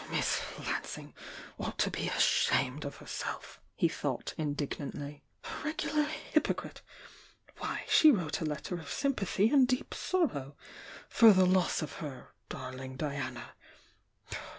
Miss 0.09 0.41
Lansing 0.57 1.13
ought 1.59 1.77
to 1.77 1.91
be 1.91 2.07
ashamed 2.07 2.85
of 2.85 2.95
herself!" 2.95 3.61
he 3.75 3.87
thought, 3.87 4.33
mdignantly. 4.35 5.21
"A 5.43 5.63
regular 5.63 6.07
h 6.33 6.43
pocrite! 6.43 6.81
Why 7.59 7.83
she 7.87 8.09
wrote 8.09 8.41
a 8.41 8.45
letter 8.45 8.79
of 8.79 8.89
sympathy 8.91 9.49
and 9.51 9.67
'deep 9.67 9.93
sor 9.93 10.25
row 10.25 10.55
for 11.07 11.31
the 11.33 11.45
loss 11.45 11.83
of 11.83 11.97
her 11.97 12.29
'darling 12.49 12.95
Diana!' 12.97 13.51